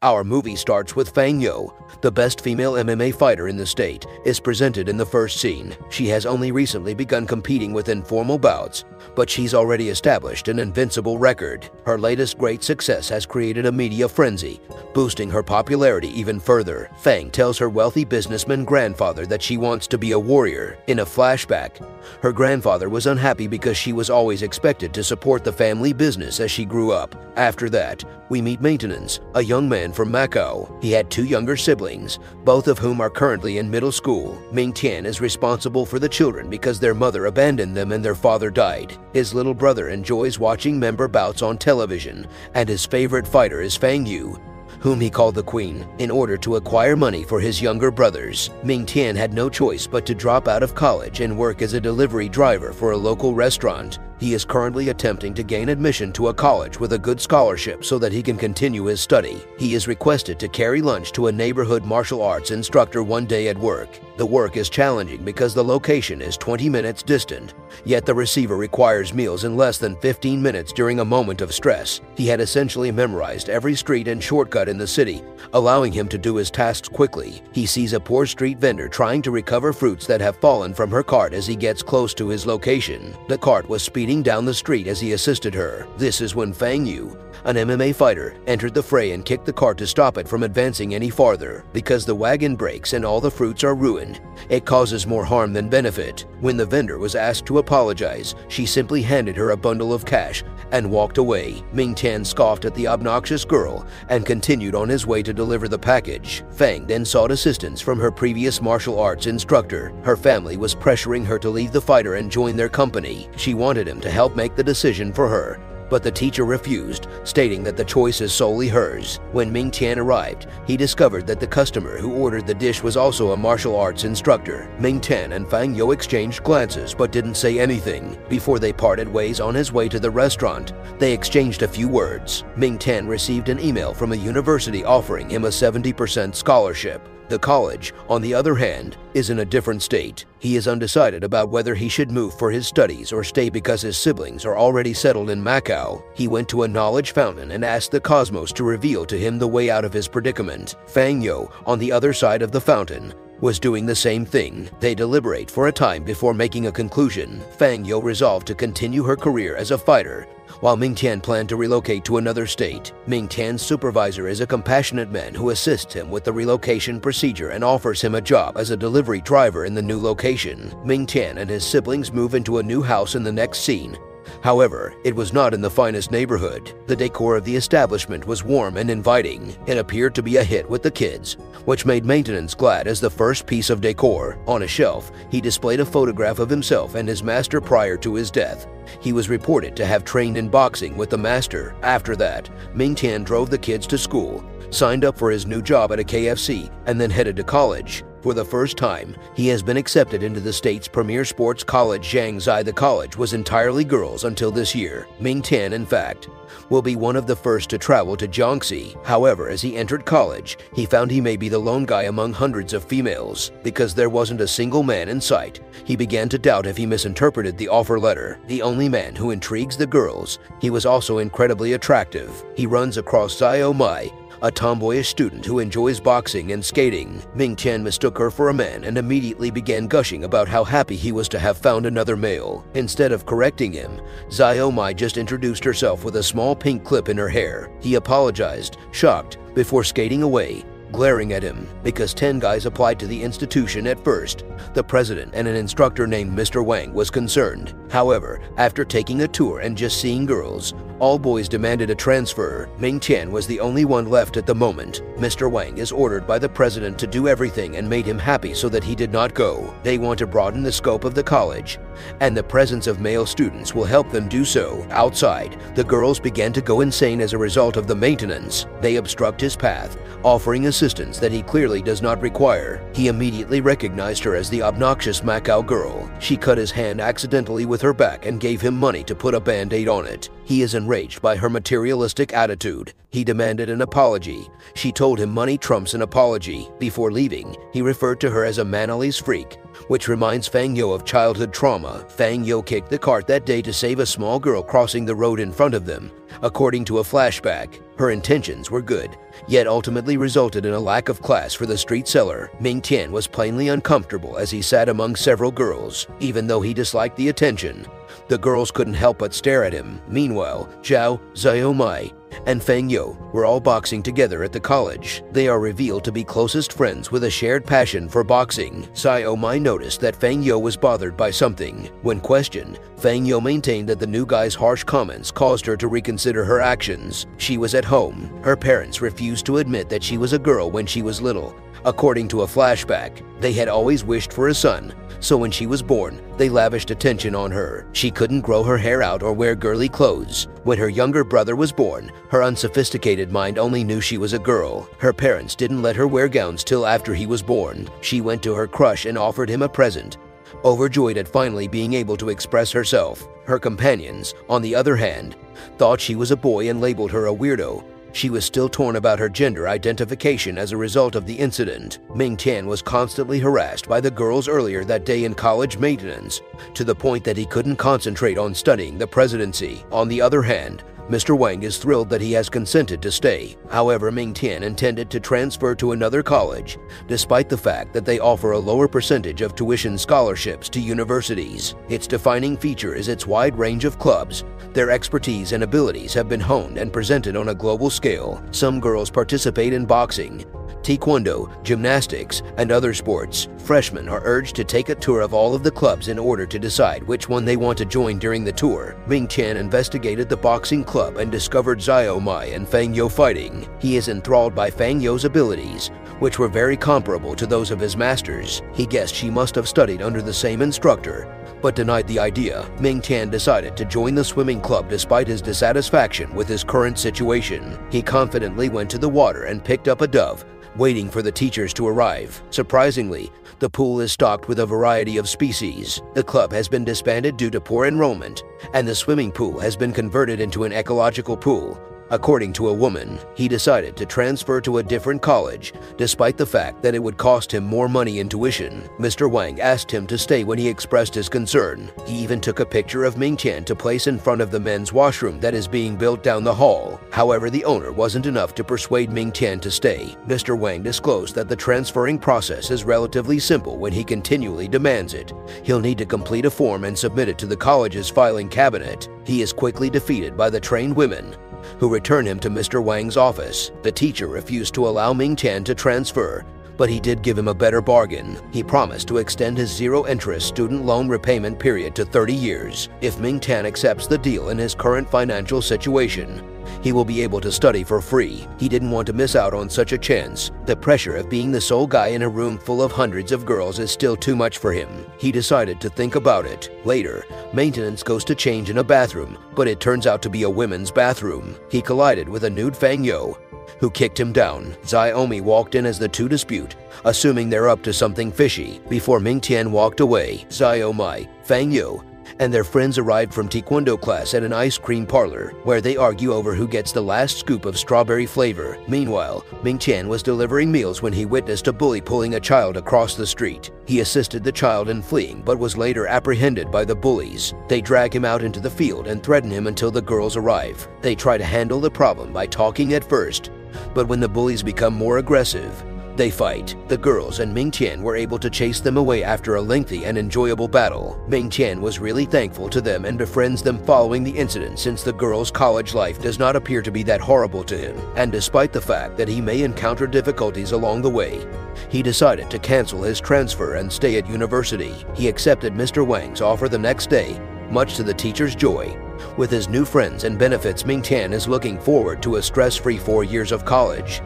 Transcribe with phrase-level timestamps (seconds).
[0.00, 4.38] Our movie starts with Fang Yo, the best female MMA fighter in the state, is
[4.38, 5.76] presented in the first scene.
[5.90, 8.84] She has only recently begun competing with informal bouts,
[9.16, 11.68] but she's already established an invincible record.
[11.84, 14.60] Her latest great success has created a media frenzy,
[14.94, 16.90] boosting her popularity even further.
[16.98, 20.78] Fang tells her wealthy businessman grandfather that she wants to be a warrior.
[20.86, 21.84] In a flashback,
[22.22, 26.52] her grandfather was unhappy because she was always expected to support the family business as
[26.52, 27.16] she grew up.
[27.36, 30.70] After that, we meet Ming Tian, a young man from Macau.
[30.82, 34.40] He had two younger siblings, both of whom are currently in middle school.
[34.52, 38.50] Ming Tian is responsible for the children because their mother abandoned them and their father
[38.50, 38.96] died.
[39.12, 44.06] His little brother enjoys watching MMA bouts on television, and his favorite fighter is Fang
[44.06, 44.38] Yu,
[44.80, 48.50] whom he called the Queen, in order to acquire money for his younger brothers.
[48.62, 51.80] Ming Tian had no choice but to drop out of college and work as a
[51.80, 53.98] delivery driver for a local restaurant.
[54.18, 57.98] He is currently attempting to gain admission to a college with a good scholarship so
[58.00, 59.44] that he can continue his study.
[59.58, 63.56] He is requested to carry lunch to a neighborhood martial arts instructor one day at
[63.56, 64.00] work.
[64.16, 69.14] The work is challenging because the location is 20 minutes distant, yet the receiver requires
[69.14, 72.00] meals in less than 15 minutes during a moment of stress.
[72.16, 75.22] He had essentially memorized every street and shortcut in the city,
[75.52, 77.40] allowing him to do his tasks quickly.
[77.52, 81.04] He sees a poor street vendor trying to recover fruits that have fallen from her
[81.04, 83.14] cart as he gets close to his location.
[83.28, 85.86] The cart was speeding down the street as he assisted her.
[85.98, 87.14] This is when Fang Yu,
[87.44, 90.94] an MMA fighter, entered the fray and kicked the cart to stop it from advancing
[90.94, 91.66] any farther.
[91.74, 95.68] Because the wagon breaks and all the fruits are ruined, it causes more harm than
[95.68, 96.24] benefit.
[96.40, 100.42] When the vendor was asked to apologize, she simply handed her a bundle of cash
[100.72, 101.62] and walked away.
[101.74, 105.78] Ming Tian scoffed at the obnoxious girl and continued on his way to deliver the
[105.78, 106.44] package.
[106.50, 109.92] Fang then sought assistance from her previous martial arts instructor.
[110.02, 113.28] Her family was pressuring her to leave the fighter and join their company.
[113.36, 115.60] She wanted him to help make the decision for her,
[115.90, 119.20] but the teacher refused, stating that the choice is solely hers.
[119.32, 123.32] When Ming Tian arrived, he discovered that the customer who ordered the dish was also
[123.32, 124.70] a martial arts instructor.
[124.78, 128.18] Ming Tian and Fang Yo exchanged glances but didn't say anything.
[128.28, 132.44] Before they parted ways on his way to the restaurant, they exchanged a few words.
[132.56, 137.08] Ming Tian received an email from a university offering him a 70% scholarship.
[137.28, 140.24] The college, on the other hand, is in a different state.
[140.38, 143.98] He is undecided about whether he should move for his studies or stay because his
[143.98, 146.02] siblings are already settled in Macau.
[146.14, 149.48] He went to a knowledge fountain and asked the cosmos to reveal to him the
[149.48, 150.76] way out of his predicament.
[150.86, 154.68] Fang Yo, on the other side of the fountain, was doing the same thing.
[154.80, 157.40] They deliberate for a time before making a conclusion.
[157.56, 160.26] Fang Yo resolved to continue her career as a fighter,
[160.60, 162.92] while Ming Tian planned to relocate to another state.
[163.06, 167.62] Ming Tian's supervisor is a compassionate man who assists him with the relocation procedure and
[167.62, 170.74] offers him a job as a delivery driver in the new location.
[170.84, 173.96] Ming Tian and his siblings move into a new house in the next scene,
[174.42, 176.72] However, it was not in the finest neighborhood.
[176.86, 179.56] The decor of the establishment was warm and inviting.
[179.66, 183.00] and appeared to be a hit with the kids, which made Ming Tian glad as
[183.00, 184.38] the first piece of decor.
[184.46, 188.30] On a shelf, he displayed a photograph of himself and his master prior to his
[188.30, 188.66] death.
[189.00, 191.74] He was reported to have trained in boxing with the master.
[191.82, 195.92] After that, Ming Tian drove the kids to school, signed up for his new job
[195.92, 198.04] at a KFC, and then headed to college.
[198.22, 202.40] For the first time, he has been accepted into the state's premier sports college Zhang
[202.40, 202.64] Zai.
[202.64, 205.06] The college was entirely girls until this year.
[205.20, 206.28] Ming Tian, in fact,
[206.68, 209.04] will be one of the first to travel to Jiangxi.
[209.04, 212.72] However, as he entered college, he found he may be the lone guy among hundreds
[212.72, 213.52] of females.
[213.62, 217.56] Because there wasn't a single man in sight, he began to doubt if he misinterpreted
[217.56, 218.40] the offer letter.
[218.48, 222.44] The only man who intrigues the girls, he was also incredibly attractive.
[222.56, 224.10] He runs across Xiao Mai,
[224.42, 227.22] a tomboyish student who enjoys boxing and skating.
[227.34, 231.12] Ming Tian mistook her for a man and immediately began gushing about how happy he
[231.12, 232.66] was to have found another male.
[232.74, 237.16] Instead of correcting him, Xiao Mai just introduced herself with a small pink clip in
[237.16, 237.70] her hair.
[237.80, 243.22] He apologized, shocked, before skating away, glaring at him because 10 guys applied to the
[243.22, 244.44] institution at first.
[244.74, 246.64] The president and an instructor named Mr.
[246.64, 247.74] Wang was concerned.
[247.90, 252.68] However, after taking a tour and just seeing girls, all boys demanded a transfer.
[252.78, 255.02] Ming Tian was the only one left at the moment.
[255.16, 255.50] Mr.
[255.50, 258.84] Wang is ordered by the president to do everything and made him happy so that
[258.84, 259.74] he did not go.
[259.82, 261.78] They want to broaden the scope of the college,
[262.20, 264.86] and the presence of male students will help them do so.
[264.90, 268.48] Outside, the girls began to go insane as a result of the Ming Tian.
[268.80, 272.84] They obstruct his path, offering assistance that he clearly does not require.
[272.94, 276.10] He immediately recognized her as the obnoxious Macau girl.
[276.18, 279.40] She cut his hand accidentally with her back and gave him money to put a
[279.40, 280.28] band-aid on it.
[280.44, 282.94] He is enraged by her materialistic attitude.
[283.10, 284.48] He demanded an apology.
[284.74, 286.66] She told him money trumps an apology.
[286.78, 289.58] Before leaving, he referred to her as a Manalese freak,
[289.88, 292.06] which reminds Fang Yo of childhood trauma.
[292.08, 295.40] Fang Yo kicked the cart that day to save a small girl crossing the road
[295.40, 296.10] in front of them,
[296.42, 299.16] According to a flashback, her intentions were good,
[299.48, 302.50] yet ultimately resulted in a lack of class for the street seller.
[302.60, 307.16] Ming Tian was plainly uncomfortable as he sat among several girls, even though he disliked
[307.16, 307.86] the attention.
[308.28, 310.00] The girls couldn't help but stare at him.
[310.08, 312.12] Meanwhile, Zhao, Xiaomai,
[312.46, 315.22] and Fang You were all boxing together at the college.
[315.32, 318.88] They are revealed to be closest friends with a shared passion for boxing.
[318.94, 321.90] Xiaomai noticed that Fang You was bothered by something.
[322.02, 326.44] When questioned, Fang You maintained that the new guy's harsh comments caused her to reconsider
[326.44, 327.26] her actions.
[327.36, 328.30] She was at home.
[328.42, 331.54] Her parents refused to admit that she was a girl when she was little.
[331.84, 335.82] According to a flashback, they had always wished for a son, so when she was
[335.82, 337.86] born, they lavished attention on her.
[337.92, 340.48] She couldn't grow her hair out or wear girly clothes.
[340.64, 344.88] When her younger brother was born, her unsophisticated mind only knew she was a girl.
[344.98, 347.88] Her parents didn't let her wear gowns till after he was born.
[348.00, 350.18] She went to her crush and offered him a present.
[350.64, 355.36] Overjoyed at finally being able to express herself, her companions, on the other hand,
[355.76, 357.84] thought she was a boy and labeled her a weirdo.
[358.12, 361.98] She was still torn about her gender identification as a result of the incident.
[362.14, 366.30] Ming Tian was constantly harassed by the girls earlier that day in college Ming Tian,
[366.74, 369.84] to the point that he couldn't concentrate on studying the presidency.
[369.92, 371.36] On the other hand, Mr.
[371.36, 373.56] Wang is thrilled that he has consented to stay.
[373.70, 378.52] However, Ming Tian intended to transfer to another college, despite the fact that they offer
[378.52, 381.74] a lower percentage of tuition scholarships to universities.
[381.88, 384.44] Its defining feature is its wide range of clubs.
[384.74, 388.42] Their expertise and abilities have been honed and presented on a global scale.
[388.50, 390.44] Some girls participate in boxing,
[390.82, 393.48] taekwondo, gymnastics, and other sports.
[393.58, 396.58] Freshmen are urged to take a tour of all of the clubs in order to
[396.58, 398.96] decide which one they want to join during the tour.
[399.06, 403.68] Ming Tian investigated the boxing club and discovered Xiao Mai and Fang You fighting.
[403.78, 407.96] He is enthralled by Fang You's abilities, which were very comparable to those of his
[407.96, 408.62] masters.
[408.74, 412.68] He guessed she must have studied under the same instructor, but denied the idea.
[412.80, 417.78] Ming Tian decided to join the swimming club despite his dissatisfaction with his current situation.
[417.90, 420.44] He confidently went to the water and picked up a dove,
[420.78, 422.40] waiting for the teachers to arrive.
[422.50, 426.00] Surprisingly, the pool is stocked with a variety of species.
[426.14, 429.92] The club has been disbanded due to poor enrollment, and the swimming pool has been
[429.92, 431.80] converted into an ecological pool.
[432.10, 436.82] According to a woman, he decided to transfer to a different college, despite the fact
[436.82, 438.88] that it would cost him more money in tuition.
[438.98, 439.30] Mr.
[439.30, 441.90] Wang asked him to stay when he expressed his concern.
[442.06, 444.92] He even took a picture of Ming Tian to place in front of the men's
[444.92, 446.98] washroom that is being built down the hall.
[447.10, 450.16] However, the owner wasn't enough to persuade Ming Tian to stay.
[450.26, 450.58] Mr.
[450.58, 455.32] Wang disclosed that the transferring process is relatively simple when he continually demands it.
[455.62, 459.08] He'll need to complete a form and submit it to the college's filing cabinet.
[459.24, 461.36] He is quickly defeated by the trained women,
[461.78, 462.82] who return him to Mr.
[462.82, 463.70] Wang's office.
[463.82, 466.44] The teacher refused to allow Ming Tian to transfer,
[466.76, 468.38] but he did give him a better bargain.
[468.52, 472.88] He promised to extend his zero-interest student loan repayment period to 30 years.
[473.00, 477.40] If Ming Tian accepts the deal in his current financial situation, he will be able
[477.40, 478.46] to study for free.
[478.58, 480.50] He didn't want to miss out on such a chance.
[480.66, 483.78] The pressure of being the sole guy in a room full of hundreds of girls
[483.78, 484.88] is still too much for him.
[485.18, 486.70] He decided to think about it.
[486.84, 490.42] Later, Ming Tian goes to change in a bathroom, but it turns out to be
[490.42, 491.56] a women's bathroom.
[491.70, 493.36] He collided with a nude Fang You,
[493.80, 494.74] who kicked him down.
[494.82, 498.80] Xiaomai walked in as the two dispute, assuming they're up to something fishy.
[498.88, 502.02] Before Ming Tian walked away, Xiaomai, Fang You,
[502.38, 506.32] and their friends arrived from taekwondo class at an ice cream parlor, where they argue
[506.32, 508.78] over who gets the last scoop of strawberry flavor.
[508.88, 513.14] Meanwhile, Ming Tian was delivering meals when he witnessed a bully pulling a child across
[513.14, 513.70] the street.
[513.86, 517.54] He assisted the child in fleeing but was later apprehended by the bullies.
[517.68, 520.88] They drag him out into the field and threaten him until the girls arrive.
[521.00, 523.50] They try to handle the problem by talking at first,
[523.94, 525.84] but when the bullies become more aggressive,
[526.18, 526.76] they fight.
[526.88, 530.18] The girls and Ming Tian were able to chase them away after a lengthy and
[530.18, 531.18] enjoyable battle.
[531.28, 535.12] Ming Tian was really thankful to them and befriends them following the incident since the
[535.12, 537.96] girl's college life does not appear to be that horrible to him.
[538.16, 541.46] And despite the fact that he may encounter difficulties along the way,
[541.88, 544.94] he decided to cancel his transfer and stay at university.
[545.14, 546.06] He accepted Mr.
[546.06, 548.98] Wang's offer the next day, much to the teacher's joy.
[549.36, 553.22] With his new friends and benefits, Ming Tian is looking forward to a stress-free four
[553.22, 554.20] years of college.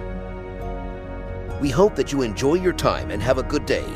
[1.62, 3.86] We hope that you enjoy your time and have a good day.